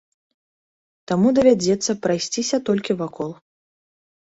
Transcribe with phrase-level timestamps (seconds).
[1.11, 3.31] Таму давядзецца прайсціся толькі вакол.